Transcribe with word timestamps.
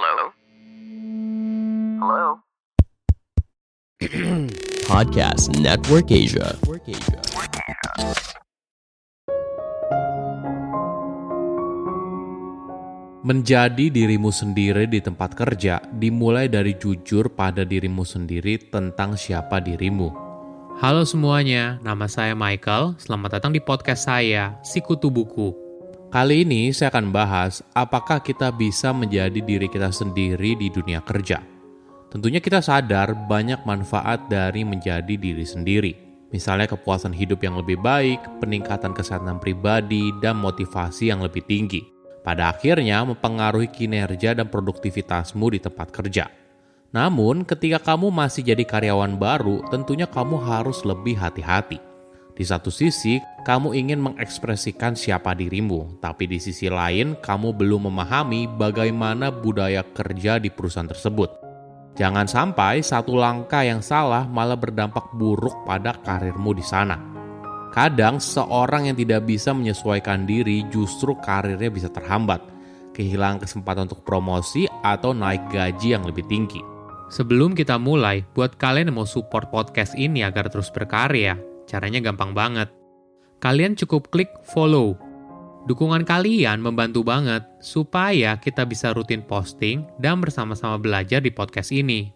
Hello? 0.00 0.32
Hello? 2.00 2.28
Podcast 4.88 5.52
Network 5.60 6.08
Asia. 6.08 6.56
Menjadi 13.20 13.92
dirimu 13.92 14.32
sendiri 14.32 14.88
di 14.88 15.04
tempat 15.04 15.36
kerja 15.36 15.84
dimulai 15.92 16.48
dari 16.48 16.80
jujur 16.80 17.28
pada 17.36 17.68
dirimu 17.68 18.00
sendiri 18.00 18.56
tentang 18.72 19.20
siapa 19.20 19.60
dirimu. 19.60 20.08
Halo 20.80 21.04
semuanya, 21.04 21.76
nama 21.84 22.08
saya 22.08 22.32
Michael. 22.32 22.96
Selamat 22.96 23.36
datang 23.36 23.52
di 23.52 23.60
podcast 23.60 24.08
saya, 24.08 24.56
Sikutu 24.64 25.12
Buku. 25.12 25.59
Kali 26.10 26.42
ini 26.42 26.74
saya 26.74 26.90
akan 26.90 27.14
bahas 27.14 27.62
apakah 27.70 28.18
kita 28.18 28.50
bisa 28.50 28.90
menjadi 28.90 29.38
diri 29.38 29.70
kita 29.70 29.94
sendiri 29.94 30.58
di 30.58 30.66
dunia 30.66 30.98
kerja. 31.06 31.38
Tentunya 32.10 32.42
kita 32.42 32.58
sadar 32.58 33.14
banyak 33.30 33.62
manfaat 33.62 34.26
dari 34.26 34.66
menjadi 34.66 35.14
diri 35.14 35.46
sendiri. 35.46 35.94
Misalnya 36.34 36.66
kepuasan 36.66 37.14
hidup 37.14 37.46
yang 37.46 37.54
lebih 37.54 37.78
baik, 37.78 38.42
peningkatan 38.42 38.90
kesehatan 38.90 39.38
pribadi, 39.38 40.10
dan 40.18 40.34
motivasi 40.42 41.14
yang 41.14 41.22
lebih 41.22 41.46
tinggi. 41.46 41.86
Pada 42.26 42.58
akhirnya 42.58 43.06
mempengaruhi 43.06 43.70
kinerja 43.70 44.34
dan 44.34 44.50
produktivitasmu 44.50 45.46
di 45.54 45.62
tempat 45.62 45.94
kerja. 45.94 46.26
Namun, 46.90 47.46
ketika 47.46 47.94
kamu 47.94 48.10
masih 48.10 48.42
jadi 48.42 48.66
karyawan 48.66 49.14
baru, 49.14 49.62
tentunya 49.70 50.10
kamu 50.10 50.42
harus 50.42 50.82
lebih 50.82 51.14
hati-hati. 51.22 51.89
Di 52.40 52.48
satu 52.48 52.72
sisi, 52.72 53.20
kamu 53.44 53.76
ingin 53.76 54.00
mengekspresikan 54.00 54.96
siapa 54.96 55.36
dirimu, 55.36 56.00
tapi 56.00 56.24
di 56.24 56.40
sisi 56.40 56.72
lain, 56.72 57.20
kamu 57.20 57.52
belum 57.52 57.92
memahami 57.92 58.48
bagaimana 58.56 59.28
budaya 59.28 59.84
kerja 59.84 60.40
di 60.40 60.48
perusahaan 60.48 60.88
tersebut. 60.88 61.28
Jangan 62.00 62.24
sampai 62.24 62.80
satu 62.80 63.12
langkah 63.12 63.60
yang 63.60 63.84
salah 63.84 64.24
malah 64.24 64.56
berdampak 64.56 65.12
buruk 65.20 65.52
pada 65.68 65.92
karirmu 66.00 66.56
di 66.56 66.64
sana. 66.64 66.96
Kadang 67.76 68.16
seorang 68.16 68.88
yang 68.88 68.96
tidak 68.96 69.28
bisa 69.28 69.52
menyesuaikan 69.52 70.24
diri 70.24 70.64
justru 70.72 71.12
karirnya 71.20 71.68
bisa 71.68 71.92
terhambat, 71.92 72.40
kehilangan 72.96 73.44
kesempatan 73.44 73.84
untuk 73.84 74.00
promosi 74.00 74.64
atau 74.80 75.12
naik 75.12 75.44
gaji 75.52 75.92
yang 75.92 76.08
lebih 76.08 76.24
tinggi. 76.24 76.64
Sebelum 77.12 77.52
kita 77.52 77.76
mulai, 77.76 78.24
buat 78.32 78.56
kalian 78.56 78.88
yang 78.88 78.96
mau 78.96 79.04
support 79.04 79.52
podcast 79.52 79.92
ini 79.92 80.24
agar 80.24 80.48
terus 80.48 80.72
berkarya, 80.72 81.49
caranya 81.70 82.02
gampang 82.02 82.34
banget. 82.34 82.66
Kalian 83.38 83.78
cukup 83.78 84.10
klik 84.10 84.34
follow. 84.50 84.98
Dukungan 85.70 86.02
kalian 86.02 86.58
membantu 86.58 87.06
banget 87.06 87.46
supaya 87.62 88.34
kita 88.42 88.66
bisa 88.66 88.90
rutin 88.90 89.22
posting 89.22 89.86
dan 90.02 90.18
bersama-sama 90.18 90.74
belajar 90.82 91.22
di 91.22 91.30
podcast 91.30 91.70
ini. 91.70 92.10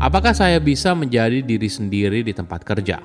Apakah 0.00 0.32
saya 0.32 0.58
bisa 0.58 0.96
menjadi 0.96 1.44
diri 1.44 1.68
sendiri 1.68 2.24
di 2.24 2.32
tempat 2.32 2.64
kerja? 2.64 2.98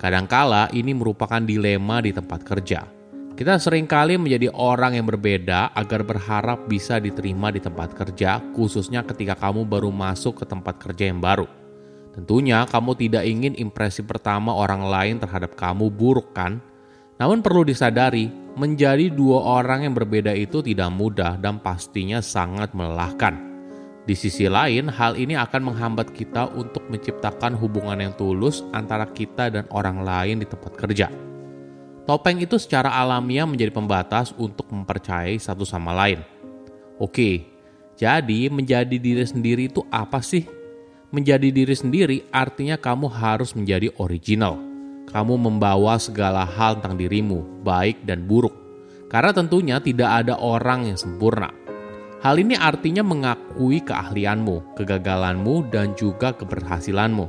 Kadangkala 0.00 0.72
ini 0.74 0.96
merupakan 0.96 1.38
dilema 1.38 2.02
di 2.02 2.10
tempat 2.10 2.40
kerja. 2.42 2.88
Kita 3.32 3.60
sering 3.60 3.84
kali 3.84 4.16
menjadi 4.16 4.48
orang 4.52 4.96
yang 4.96 5.08
berbeda 5.08 5.76
agar 5.76 6.04
berharap 6.04 6.68
bisa 6.68 7.00
diterima 7.00 7.52
di 7.52 7.60
tempat 7.60 7.92
kerja, 7.92 8.40
khususnya 8.56 9.04
ketika 9.04 9.36
kamu 9.36 9.68
baru 9.68 9.92
masuk 9.92 10.40
ke 10.40 10.44
tempat 10.48 10.80
kerja 10.80 11.08
yang 11.12 11.20
baru. 11.20 11.61
Tentunya 12.12 12.68
kamu 12.68 12.92
tidak 13.00 13.24
ingin 13.24 13.56
impresi 13.56 14.04
pertama 14.04 14.52
orang 14.52 14.84
lain 14.84 15.16
terhadap 15.16 15.56
kamu 15.56 15.88
buruk 15.88 16.36
kan? 16.36 16.60
Namun 17.16 17.40
perlu 17.40 17.64
disadari, 17.64 18.28
menjadi 18.52 19.08
dua 19.08 19.62
orang 19.62 19.88
yang 19.88 19.94
berbeda 19.96 20.36
itu 20.36 20.60
tidak 20.60 20.92
mudah 20.92 21.40
dan 21.40 21.56
pastinya 21.56 22.20
sangat 22.20 22.76
melelahkan. 22.76 23.52
Di 24.02 24.18
sisi 24.18 24.50
lain, 24.50 24.90
hal 24.90 25.14
ini 25.14 25.38
akan 25.38 25.72
menghambat 25.72 26.10
kita 26.10 26.50
untuk 26.52 26.82
menciptakan 26.90 27.54
hubungan 27.54 27.96
yang 28.02 28.12
tulus 28.18 28.66
antara 28.74 29.06
kita 29.06 29.48
dan 29.48 29.64
orang 29.70 30.02
lain 30.02 30.42
di 30.42 30.46
tempat 30.50 30.74
kerja. 30.74 31.06
Topeng 32.02 32.42
itu 32.42 32.58
secara 32.58 32.98
alamiah 32.98 33.46
menjadi 33.46 33.70
pembatas 33.70 34.34
untuk 34.34 34.66
mempercayai 34.74 35.38
satu 35.38 35.62
sama 35.62 35.94
lain. 35.94 36.18
Oke, 36.98 37.46
jadi 37.94 38.50
menjadi 38.50 38.98
diri 38.98 39.22
sendiri 39.22 39.70
itu 39.70 39.86
apa 39.86 40.18
sih? 40.18 40.61
Menjadi 41.12 41.52
diri 41.52 41.76
sendiri 41.76 42.24
artinya 42.32 42.80
kamu 42.80 43.12
harus 43.12 43.52
menjadi 43.52 43.92
original. 44.00 44.56
Kamu 45.12 45.36
membawa 45.36 46.00
segala 46.00 46.48
hal 46.48 46.80
tentang 46.80 46.96
dirimu, 46.96 47.60
baik 47.60 48.00
dan 48.08 48.24
buruk. 48.24 48.56
Karena 49.12 49.36
tentunya 49.36 49.76
tidak 49.76 50.24
ada 50.24 50.40
orang 50.40 50.88
yang 50.88 50.96
sempurna. 50.96 51.52
Hal 52.24 52.40
ini 52.40 52.56
artinya 52.56 53.04
mengakui 53.04 53.84
keahlianmu, 53.84 54.72
kegagalanmu, 54.72 55.68
dan 55.68 55.92
juga 56.00 56.32
keberhasilanmu. 56.32 57.28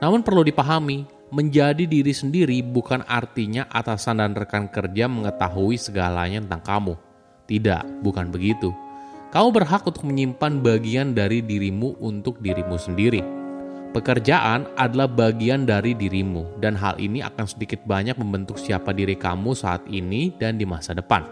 Namun 0.00 0.24
perlu 0.24 0.40
dipahami, 0.40 1.04
menjadi 1.28 1.84
diri 1.84 2.16
sendiri 2.16 2.64
bukan 2.64 3.04
artinya 3.04 3.68
atasan 3.68 4.24
dan 4.24 4.32
rekan 4.32 4.72
kerja 4.72 5.12
mengetahui 5.12 5.76
segalanya 5.76 6.40
tentang 6.40 6.64
kamu. 6.64 6.94
Tidak, 7.44 8.00
bukan 8.00 8.32
begitu. 8.32 8.72
Kamu 9.30 9.54
berhak 9.54 9.86
untuk 9.86 10.10
menyimpan 10.10 10.58
bagian 10.58 11.14
dari 11.14 11.38
dirimu 11.38 12.02
untuk 12.02 12.42
dirimu 12.42 12.74
sendiri. 12.74 13.22
Pekerjaan 13.94 14.66
adalah 14.74 15.06
bagian 15.06 15.62
dari 15.62 15.94
dirimu, 15.94 16.58
dan 16.58 16.74
hal 16.74 16.98
ini 16.98 17.22
akan 17.22 17.46
sedikit 17.46 17.78
banyak 17.86 18.18
membentuk 18.18 18.58
siapa 18.58 18.90
diri 18.90 19.14
kamu 19.14 19.54
saat 19.54 19.86
ini 19.86 20.34
dan 20.34 20.58
di 20.58 20.66
masa 20.66 20.98
depan. 20.98 21.22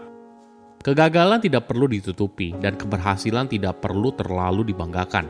Kegagalan 0.79 1.43
tidak 1.43 1.67
perlu 1.67 1.91
ditutupi, 1.91 2.55
dan 2.63 2.79
keberhasilan 2.79 3.51
tidak 3.51 3.83
perlu 3.83 4.15
terlalu 4.15 4.71
dibanggakan. 4.71 5.27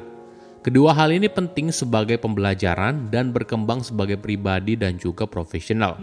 Kedua 0.61 0.93
hal 0.93 1.09
ini 1.09 1.25
penting 1.25 1.73
sebagai 1.73 2.21
pembelajaran 2.21 3.09
dan 3.09 3.33
berkembang 3.33 3.81
sebagai 3.81 4.21
pribadi 4.21 4.77
dan 4.77 5.01
juga 5.01 5.25
profesional. 5.25 5.97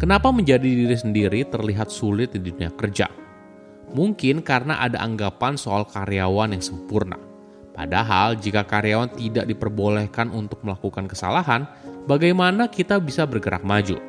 Kenapa 0.00 0.32
menjadi 0.32 0.64
diri 0.64 0.96
sendiri 0.96 1.44
terlihat 1.44 1.92
sulit 1.92 2.32
di 2.32 2.40
dunia 2.40 2.72
kerja? 2.72 3.04
Mungkin 3.92 4.40
karena 4.40 4.80
ada 4.80 4.96
anggapan 4.96 5.60
soal 5.60 5.84
karyawan 5.84 6.56
yang 6.56 6.64
sempurna. 6.64 7.20
Padahal, 7.76 8.32
jika 8.40 8.64
karyawan 8.64 9.12
tidak 9.12 9.44
diperbolehkan 9.44 10.32
untuk 10.32 10.64
melakukan 10.64 11.04
kesalahan, 11.04 11.68
bagaimana 12.08 12.72
kita 12.72 12.96
bisa 12.96 13.28
bergerak 13.28 13.60
maju? 13.60 14.00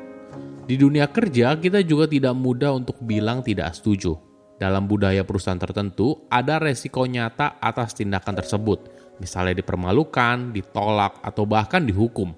Di 0.64 0.80
dunia 0.80 1.12
kerja, 1.12 1.60
kita 1.60 1.84
juga 1.84 2.08
tidak 2.08 2.40
mudah 2.40 2.72
untuk 2.72 2.96
bilang 3.04 3.44
tidak 3.44 3.76
setuju. 3.76 4.16
Dalam 4.56 4.88
budaya 4.88 5.28
perusahaan 5.28 5.60
tertentu, 5.60 6.24
ada 6.32 6.56
resiko 6.56 7.04
nyata 7.04 7.60
atas 7.60 7.92
tindakan 8.00 8.40
tersebut, 8.40 8.88
misalnya 9.20 9.60
dipermalukan, 9.60 10.56
ditolak, 10.56 11.20
atau 11.20 11.44
bahkan 11.44 11.84
dihukum. 11.84 12.32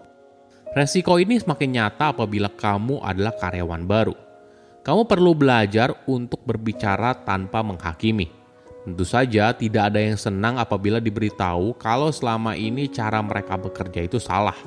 Resiko 0.74 1.22
ini 1.22 1.38
semakin 1.38 1.70
nyata 1.70 2.10
apabila 2.10 2.50
kamu 2.50 2.98
adalah 2.98 3.30
karyawan 3.38 3.86
baru. 3.86 4.10
Kamu 4.82 5.06
perlu 5.06 5.30
belajar 5.30 5.94
untuk 6.10 6.42
berbicara 6.42 7.14
tanpa 7.14 7.62
menghakimi. 7.62 8.26
Tentu 8.82 9.06
saja 9.06 9.54
tidak 9.54 9.94
ada 9.94 10.02
yang 10.02 10.18
senang 10.18 10.58
apabila 10.58 10.98
diberitahu 10.98 11.78
kalau 11.78 12.10
selama 12.10 12.58
ini 12.58 12.90
cara 12.90 13.22
mereka 13.22 13.54
bekerja 13.54 14.02
itu 14.02 14.18
salah. 14.18 14.58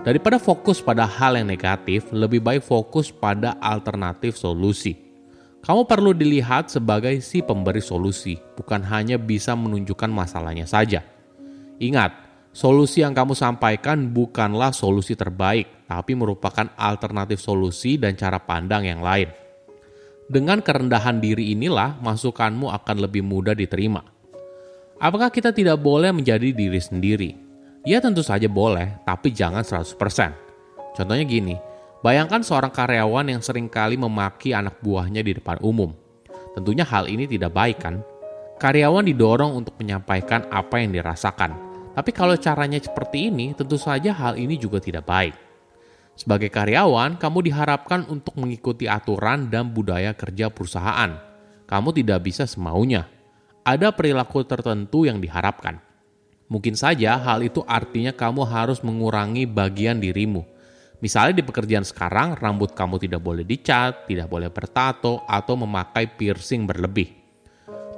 Daripada 0.00 0.40
fokus 0.40 0.80
pada 0.80 1.04
hal 1.04 1.36
yang 1.36 1.52
negatif, 1.52 2.08
lebih 2.08 2.40
baik 2.40 2.64
fokus 2.64 3.12
pada 3.12 3.60
alternatif 3.60 4.40
solusi. 4.40 4.96
Kamu 5.60 5.84
perlu 5.84 6.16
dilihat 6.16 6.72
sebagai 6.72 7.20
si 7.20 7.44
pemberi 7.44 7.84
solusi, 7.84 8.40
bukan 8.56 8.80
hanya 8.80 9.20
bisa 9.20 9.52
menunjukkan 9.52 10.08
masalahnya 10.08 10.64
saja. 10.64 11.04
Ingat, 11.76 12.23
solusi 12.54 13.02
yang 13.02 13.12
kamu 13.12 13.34
sampaikan 13.34 14.14
bukanlah 14.14 14.70
solusi 14.70 15.18
terbaik, 15.18 15.90
tapi 15.90 16.14
merupakan 16.14 16.70
alternatif 16.78 17.42
solusi 17.42 17.98
dan 17.98 18.14
cara 18.14 18.38
pandang 18.38 18.86
yang 18.86 19.02
lain. 19.02 19.28
Dengan 20.24 20.64
kerendahan 20.64 21.20
diri 21.20 21.52
inilah, 21.52 22.00
masukanmu 22.00 22.72
akan 22.72 22.96
lebih 23.02 23.20
mudah 23.20 23.52
diterima. 23.52 24.00
Apakah 24.96 25.28
kita 25.28 25.52
tidak 25.52 25.82
boleh 25.82 26.14
menjadi 26.14 26.54
diri 26.54 26.80
sendiri? 26.80 27.30
Ya 27.84 28.00
tentu 28.00 28.24
saja 28.24 28.48
boleh, 28.48 29.04
tapi 29.04 29.34
jangan 29.34 29.60
100%. 29.60 30.32
Contohnya 30.96 31.26
gini, 31.28 31.60
bayangkan 32.00 32.40
seorang 32.40 32.72
karyawan 32.72 33.28
yang 33.28 33.42
sering 33.44 33.68
kali 33.68 34.00
memaki 34.00 34.56
anak 34.56 34.80
buahnya 34.80 35.20
di 35.20 35.36
depan 35.36 35.60
umum. 35.60 35.92
Tentunya 36.56 36.86
hal 36.86 37.10
ini 37.10 37.28
tidak 37.28 37.52
baik 37.52 37.82
kan? 37.82 38.00
Karyawan 38.56 39.04
didorong 39.04 39.60
untuk 39.60 39.74
menyampaikan 39.76 40.48
apa 40.48 40.80
yang 40.80 40.94
dirasakan, 40.94 41.73
tapi 41.94 42.10
kalau 42.10 42.34
caranya 42.34 42.82
seperti 42.82 43.30
ini, 43.30 43.54
tentu 43.54 43.78
saja 43.78 44.10
hal 44.10 44.34
ini 44.34 44.58
juga 44.58 44.82
tidak 44.82 45.06
baik. 45.06 45.34
Sebagai 46.14 46.50
karyawan, 46.50 47.18
kamu 47.18 47.50
diharapkan 47.50 48.06
untuk 48.06 48.38
mengikuti 48.38 48.86
aturan 48.86 49.50
dan 49.50 49.70
budaya 49.70 50.14
kerja 50.14 50.50
perusahaan. 50.50 51.18
Kamu 51.66 51.90
tidak 51.90 52.22
bisa 52.22 52.46
semaunya. 52.46 53.06
Ada 53.66 53.90
perilaku 53.90 54.46
tertentu 54.46 55.06
yang 55.06 55.18
diharapkan. 55.18 55.82
Mungkin 56.46 56.78
saja 56.78 57.18
hal 57.18 57.42
itu 57.42 57.64
artinya 57.66 58.14
kamu 58.14 58.46
harus 58.46 58.78
mengurangi 58.84 59.48
bagian 59.48 59.98
dirimu. 59.98 60.46
Misalnya 61.02 61.42
di 61.42 61.44
pekerjaan 61.44 61.82
sekarang, 61.82 62.38
rambut 62.38 62.72
kamu 62.78 63.02
tidak 63.02 63.20
boleh 63.20 63.42
dicat, 63.42 64.06
tidak 64.06 64.30
boleh 64.30 64.48
bertato, 64.54 65.24
atau 65.26 65.54
memakai 65.58 66.06
piercing 66.14 66.62
berlebih. 66.62 67.10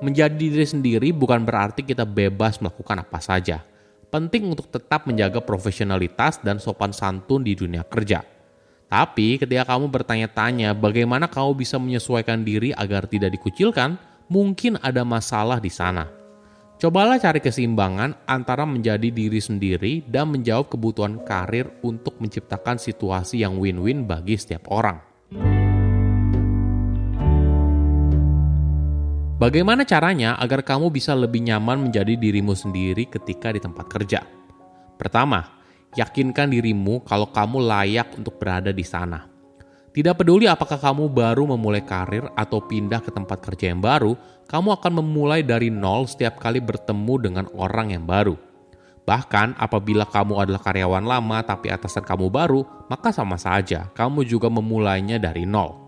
Menjadi 0.01 0.37
diri 0.37 0.65
sendiri 0.65 1.09
bukan 1.13 1.45
berarti 1.45 1.85
kita 1.85 2.09
bebas 2.09 2.65
melakukan 2.65 3.05
apa 3.05 3.21
saja. 3.21 3.61
Penting 4.17 4.49
untuk 4.49 4.73
tetap 4.73 5.05
menjaga 5.05 5.45
profesionalitas 5.45 6.41
dan 6.41 6.57
sopan 6.57 6.89
santun 6.89 7.45
di 7.45 7.53
dunia 7.53 7.85
kerja. 7.85 8.25
Tapi 8.89 9.37
ketika 9.37 9.77
kamu 9.77 9.93
bertanya-tanya 9.93 10.73
bagaimana 10.73 11.29
kamu 11.29 11.53
bisa 11.53 11.77
menyesuaikan 11.77 12.41
diri 12.41 12.73
agar 12.73 13.05
tidak 13.05 13.37
dikucilkan, 13.37 14.01
mungkin 14.33 14.81
ada 14.81 15.05
masalah 15.05 15.61
di 15.61 15.69
sana. 15.69 16.09
Cobalah 16.81 17.21
cari 17.21 17.45
keseimbangan 17.45 18.25
antara 18.25 18.65
menjadi 18.65 19.13
diri 19.13 19.37
sendiri 19.37 20.01
dan 20.09 20.33
menjawab 20.33 20.73
kebutuhan 20.73 21.21
karir 21.21 21.69
untuk 21.85 22.17
menciptakan 22.17 22.81
situasi 22.81 23.45
yang 23.45 23.61
win-win 23.61 24.09
bagi 24.09 24.41
setiap 24.41 24.73
orang. 24.73 24.97
Bagaimana 29.37 29.85
caranya 29.85 30.33
agar 30.41 30.65
kamu 30.65 30.89
bisa 30.89 31.13
lebih 31.13 31.45
nyaman 31.45 31.77
menjadi 31.77 32.17
dirimu 32.17 32.57
sendiri 32.57 33.05
ketika 33.05 33.53
di 33.53 33.61
tempat 33.61 33.85
kerja? 33.85 34.25
Pertama, 34.97 35.61
yakinkan 35.93 36.49
dirimu 36.49 37.05
kalau 37.05 37.29
kamu 37.29 37.61
layak 37.61 38.17
untuk 38.17 38.41
berada 38.41 38.73
di 38.73 38.81
sana. 38.81 39.29
Tidak 39.93 40.17
peduli 40.17 40.49
apakah 40.49 40.81
kamu 40.81 41.13
baru 41.13 41.53
memulai 41.53 41.85
karir 41.85 42.25
atau 42.33 42.65
pindah 42.65 43.05
ke 43.05 43.13
tempat 43.13 43.45
kerja 43.45 43.77
yang 43.77 43.85
baru, 43.85 44.17
kamu 44.49 44.73
akan 44.81 45.05
memulai 45.05 45.45
dari 45.45 45.69
nol 45.69 46.09
setiap 46.09 46.41
kali 46.41 46.65
bertemu 46.65 47.15
dengan 47.21 47.45
orang 47.61 47.93
yang 47.93 48.09
baru. 48.09 48.41
Bahkan 49.05 49.61
apabila 49.61 50.09
kamu 50.09 50.49
adalah 50.49 50.65
karyawan 50.65 51.05
lama 51.05 51.45
tapi 51.45 51.69
atasan 51.69 52.09
kamu 52.09 52.33
baru, 52.33 52.65
maka 52.89 53.13
sama 53.13 53.37
saja 53.37 53.93
kamu 53.93 54.25
juga 54.25 54.49
memulainya 54.49 55.21
dari 55.21 55.45
nol. 55.45 55.86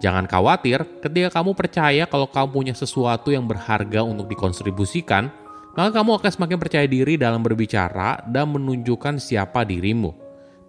Jangan 0.00 0.24
khawatir 0.24 0.80
ketika 1.04 1.40
kamu 1.40 1.52
percaya 1.52 2.08
kalau 2.08 2.24
kamu 2.24 2.48
punya 2.48 2.74
sesuatu 2.74 3.28
yang 3.28 3.44
berharga 3.44 4.00
untuk 4.00 4.32
dikontribusikan, 4.32 5.28
maka 5.76 5.90
kamu 5.92 6.16
akan 6.16 6.30
semakin 6.32 6.58
percaya 6.58 6.86
diri 6.88 7.20
dalam 7.20 7.44
berbicara 7.44 8.24
dan 8.24 8.48
menunjukkan 8.48 9.20
siapa 9.20 9.62
dirimu. 9.68 10.16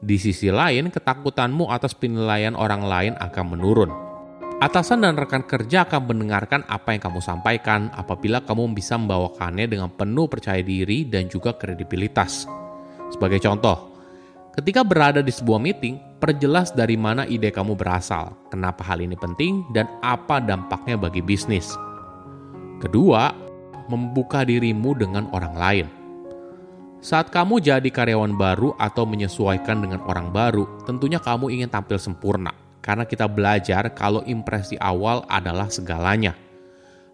Di 0.03 0.19
sisi 0.19 0.51
lain, 0.51 0.91
ketakutanmu 0.91 1.71
atas 1.71 1.95
penilaian 1.95 2.59
orang 2.59 2.83
lain 2.83 3.13
akan 3.23 3.45
menurun. 3.55 3.91
Atasan 4.61 5.01
dan 5.01 5.17
rekan 5.17 5.47
kerja 5.47 5.89
akan 5.89 6.11
mendengarkan 6.11 6.61
apa 6.69 6.93
yang 6.93 7.01
kamu 7.01 7.17
sampaikan 7.23 7.89
apabila 7.97 8.45
kamu 8.45 8.77
bisa 8.77 8.93
membawakannya 8.99 9.65
dengan 9.65 9.89
penuh 9.89 10.29
percaya 10.29 10.61
diri 10.61 11.07
dan 11.07 11.25
juga 11.31 11.57
kredibilitas. 11.57 12.45
Sebagai 13.09 13.41
contoh, 13.41 13.95
ketika 14.53 14.85
berada 14.85 15.25
di 15.25 15.33
sebuah 15.33 15.57
meeting, 15.57 16.10
perjelas 16.21 16.69
dari 16.69 16.93
mana 16.93 17.25
ide 17.25 17.49
kamu 17.49 17.73
berasal, 17.73 18.37
kenapa 18.53 18.85
hal 18.85 19.01
ini 19.01 19.17
penting, 19.17 19.65
dan 19.73 19.89
apa 20.05 20.37
dampaknya 20.37 20.95
bagi 20.95 21.19
bisnis. 21.25 21.73
Kedua, 22.77 23.33
membuka 23.89 24.45
dirimu 24.45 24.93
dengan 24.93 25.25
orang 25.33 25.55
lain. 25.57 25.87
Saat 27.01 27.33
kamu 27.33 27.65
jadi 27.65 27.89
karyawan 27.89 28.37
baru 28.37 28.77
atau 28.77 29.09
menyesuaikan 29.09 29.81
dengan 29.81 30.05
orang 30.05 30.29
baru, 30.29 30.69
tentunya 30.85 31.17
kamu 31.17 31.49
ingin 31.49 31.69
tampil 31.73 31.97
sempurna 31.97 32.53
karena 32.85 33.09
kita 33.09 33.25
belajar 33.25 33.89
kalau 33.97 34.21
impresi 34.29 34.77
awal 34.77 35.25
adalah 35.25 35.65
segalanya. 35.73 36.37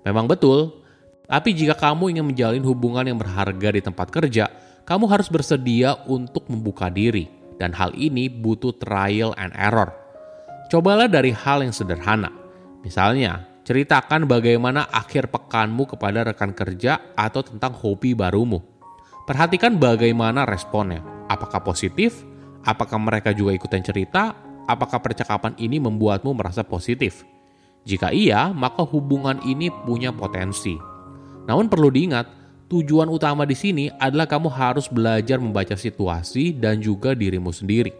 Memang 0.03 0.27
betul, 0.27 0.83
tapi 1.27 1.55
jika 1.55 1.75
kamu 1.75 2.19
ingin 2.19 2.27
menjalin 2.27 2.63
hubungan 2.67 3.07
yang 3.07 3.19
berharga 3.19 3.69
di 3.71 3.81
tempat 3.83 4.11
kerja, 4.11 4.51
kamu 4.83 5.07
harus 5.07 5.27
bersedia 5.31 5.99
untuk 6.07 6.47
membuka 6.51 6.87
diri, 6.91 7.27
dan 7.57 7.73
hal 7.73 7.93
ini 7.97 8.29
butuh 8.29 8.73
trial 8.77 9.33
and 9.37 9.53
error. 9.57 9.93
Cobalah 10.69 11.09
dari 11.09 11.33
hal 11.33 11.65
yang 11.65 11.73
sederhana, 11.73 12.29
misalnya 12.81 13.45
ceritakan 13.65 14.25
bagaimana 14.29 14.87
akhir 14.89 15.29
pekanmu 15.29 15.89
kepada 15.89 16.23
rekan 16.23 16.55
kerja 16.55 17.13
atau 17.17 17.43
tentang 17.43 17.75
hobi 17.75 18.15
barumu 18.15 18.77
Perhatikan 19.27 19.75
bagaimana 19.75 20.47
responnya. 20.47 21.03
Apakah 21.27 21.59
positif? 21.59 22.23
Apakah 22.63 22.95
mereka 22.95 23.35
juga 23.35 23.51
ikutan 23.51 23.83
cerita? 23.83 24.31
Apakah 24.63 25.03
percakapan 25.03 25.51
ini 25.59 25.83
membuatmu 25.83 26.31
merasa 26.31 26.63
positif? 26.63 27.27
Jika 27.83 28.15
iya, 28.15 28.55
maka 28.55 28.87
hubungan 28.87 29.43
ini 29.43 29.67
punya 29.83 30.15
potensi. 30.15 30.79
Namun 31.43 31.67
perlu 31.67 31.91
diingat, 31.91 32.46
tujuan 32.67 33.07
utama 33.07 33.47
di 33.47 33.55
sini 33.55 33.87
adalah 33.95 34.27
kamu 34.27 34.51
harus 34.51 34.91
belajar 34.91 35.39
membaca 35.39 35.73
situasi 35.73 36.51
dan 36.55 36.83
juga 36.83 37.15
dirimu 37.15 37.51
sendiri. 37.55 37.91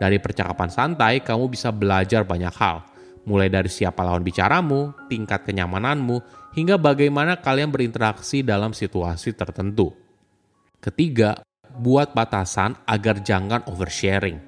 Dari 0.00 0.16
percakapan 0.16 0.70
santai, 0.72 1.20
kamu 1.20 1.50
bisa 1.52 1.68
belajar 1.68 2.24
banyak 2.24 2.54
hal, 2.56 2.86
mulai 3.28 3.52
dari 3.52 3.68
siapa 3.68 4.00
lawan 4.00 4.24
bicaramu, 4.24 4.96
tingkat 5.12 5.44
kenyamananmu, 5.44 6.22
hingga 6.56 6.80
bagaimana 6.80 7.36
kalian 7.36 7.68
berinteraksi 7.68 8.40
dalam 8.40 8.72
situasi 8.72 9.34
tertentu. 9.36 9.92
Ketiga, 10.78 11.42
buat 11.76 12.14
batasan 12.14 12.78
agar 12.88 13.20
jangan 13.20 13.66
oversharing. 13.68 14.40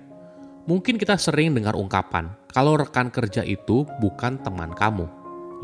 Mungkin 0.70 0.96
kita 0.96 1.18
sering 1.18 1.50
dengar 1.52 1.74
ungkapan, 1.74 2.30
kalau 2.54 2.78
rekan 2.78 3.10
kerja 3.10 3.42
itu 3.42 3.82
bukan 3.98 4.38
teman 4.40 4.70
kamu. 4.70 5.10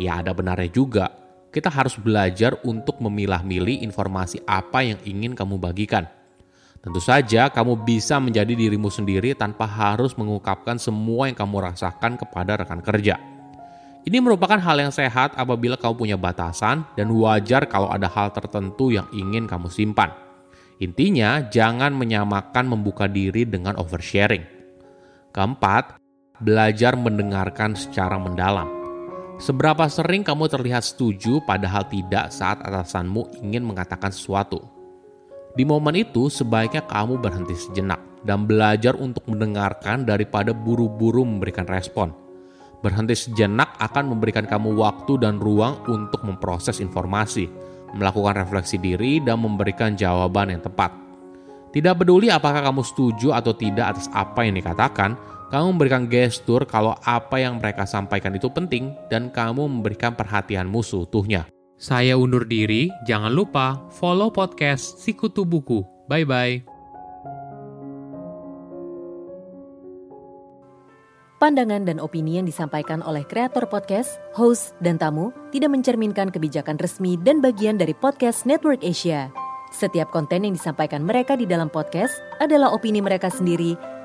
Ya 0.03 0.19
ada 0.19 0.35
benarnya 0.35 0.69
juga, 0.69 1.15
kita 1.57 1.73
harus 1.73 1.97
belajar 1.97 2.53
untuk 2.69 3.01
memilah-milih 3.01 3.81
informasi 3.81 4.45
apa 4.45 4.85
yang 4.85 5.01
ingin 5.09 5.33
kamu 5.33 5.57
bagikan. 5.57 6.05
Tentu 6.85 7.01
saja 7.01 7.49
kamu 7.49 7.81
bisa 7.81 8.21
menjadi 8.21 8.53
dirimu 8.53 8.93
sendiri 8.93 9.33
tanpa 9.33 9.65
harus 9.65 10.13
mengungkapkan 10.21 10.77
semua 10.77 11.33
yang 11.33 11.35
kamu 11.41 11.73
rasakan 11.73 12.21
kepada 12.21 12.61
rekan 12.61 12.85
kerja. 12.85 13.17
Ini 14.05 14.21
merupakan 14.21 14.61
hal 14.61 14.85
yang 14.85 14.93
sehat 14.93 15.33
apabila 15.33 15.81
kamu 15.81 15.97
punya 15.97 16.17
batasan 16.21 16.85
dan 16.93 17.09
wajar 17.17 17.65
kalau 17.65 17.89
ada 17.89 18.07
hal 18.07 18.31
tertentu 18.37 18.93
yang 18.93 19.09
ingin 19.17 19.49
kamu 19.49 19.73
simpan. 19.73 20.13
Intinya, 20.77 21.41
jangan 21.49 21.97
menyamakan 21.97 22.69
membuka 22.69 23.09
diri 23.09 23.49
dengan 23.49 23.81
oversharing. 23.81 24.45
Keempat, 25.33 25.97
belajar 26.37 27.01
mendengarkan 27.01 27.73
secara 27.73 28.21
mendalam. 28.21 28.76
Seberapa 29.37 29.85
sering 29.93 30.25
kamu 30.25 30.49
terlihat 30.49 30.81
setuju 30.81 31.45
padahal 31.45 31.85
tidak 31.89 32.33
saat 32.33 32.61
atasanmu 32.65 33.45
ingin 33.45 33.63
mengatakan 33.63 34.09
sesuatu? 34.09 34.65
Di 35.57 35.65
momen 35.65 35.97
itu, 35.97 36.29
sebaiknya 36.29 36.85
kamu 36.85 37.21
berhenti 37.21 37.57
sejenak 37.57 38.01
dan 38.25 38.45
belajar 38.45 38.97
untuk 38.97 39.25
mendengarkan 39.29 40.05
daripada 40.05 40.53
buru-buru 40.53 41.25
memberikan 41.25 41.65
respon. 41.69 42.13
Berhenti 42.85 43.17
sejenak 43.17 43.77
akan 43.81 44.13
memberikan 44.13 44.45
kamu 44.45 44.77
waktu 44.77 45.21
dan 45.21 45.41
ruang 45.41 45.81
untuk 45.89 46.25
memproses 46.25 46.81
informasi 46.81 47.49
melakukan 47.97 48.37
refleksi 48.37 48.77
diri, 48.77 49.23
dan 49.23 49.41
memberikan 49.41 49.97
jawaban 49.97 50.53
yang 50.53 50.63
tepat. 50.63 50.93
Tidak 51.73 51.95
peduli 51.97 52.33
apakah 52.33 52.65
kamu 52.65 52.83
setuju 52.85 53.37
atau 53.37 53.53
tidak 53.53 53.97
atas 53.97 54.09
apa 54.13 54.45
yang 54.45 54.57
dikatakan, 54.57 55.17
kamu 55.47 55.79
memberikan 55.79 56.05
gestur 56.11 56.67
kalau 56.67 56.99
apa 57.07 57.39
yang 57.39 57.63
mereka 57.63 57.87
sampaikan 57.87 58.35
itu 58.35 58.51
penting 58.51 58.95
dan 59.07 59.31
kamu 59.31 59.71
memberikan 59.71 60.15
perhatianmu 60.19 60.83
seutuhnya. 60.83 61.47
Saya 61.77 62.17
undur 62.17 62.49
diri, 62.49 62.89
jangan 63.05 63.31
lupa 63.31 63.85
follow 63.93 64.33
podcast 64.33 64.97
Sikutu 64.99 65.45
Buku. 65.45 65.85
Bye-bye. 66.09 66.65
Pandangan 71.37 71.85
dan 71.85 72.01
opini 72.01 72.41
yang 72.41 72.49
disampaikan 72.49 73.05
oleh 73.05 73.21
kreator 73.29 73.69
podcast, 73.69 74.17
host, 74.33 74.73
dan 74.81 74.97
tamu 74.97 75.37
tidak 75.53 75.69
mencerminkan 75.69 76.33
kebijakan 76.33 76.81
resmi 76.81 77.21
dan 77.21 77.45
bagian 77.45 77.77
dari 77.77 77.93
podcast 77.93 78.49
Network 78.49 78.81
Asia. 78.81 79.29
Setiap 79.69 80.09
konten 80.09 80.49
yang 80.49 80.57
disampaikan 80.57 81.05
mereka 81.05 81.37
di 81.37 81.45
dalam 81.45 81.69
podcast 81.69 82.17
adalah 82.41 82.73
opini 82.73 83.05
mereka 83.05 83.29
sendiri 83.29 83.77